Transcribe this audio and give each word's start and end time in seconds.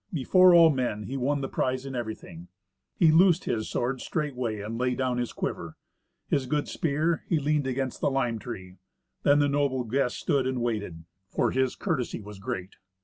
Before 0.11 0.51
all 0.55 0.71
men 0.71 1.03
he 1.03 1.15
won 1.15 1.41
the 1.41 1.47
prize 1.47 1.85
in 1.85 1.93
everything. 1.93 2.47
He 2.95 3.11
loosed 3.11 3.43
his 3.43 3.69
sword 3.69 4.01
straightway, 4.01 4.59
and 4.59 4.79
laid 4.79 4.97
down 4.97 5.19
his 5.19 5.31
quiver. 5.31 5.77
His 6.27 6.47
good 6.47 6.67
spear 6.67 7.23
he 7.27 7.37
leaned 7.37 7.67
against 7.67 8.01
the 8.01 8.09
lime 8.09 8.39
tree; 8.39 8.77
then 9.21 9.37
the 9.37 9.47
noble 9.47 9.83
guest 9.83 10.17
stood 10.17 10.47
and 10.47 10.59
waited, 10.59 11.05
for 11.29 11.51
his 11.51 11.75
courtesy 11.75 12.19
was 12.19 12.39
great. 12.39 12.77